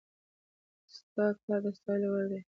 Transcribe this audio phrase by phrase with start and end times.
[0.95, 2.39] ستا کار د ستايلو وړ دی